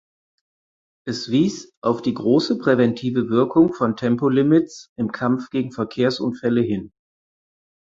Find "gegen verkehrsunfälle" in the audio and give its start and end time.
5.51-6.61